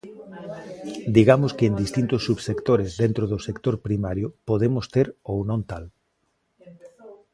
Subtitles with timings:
[1.17, 5.85] Digamos que en distintos subsectores dentro do sector primario podemos ter ou non tal.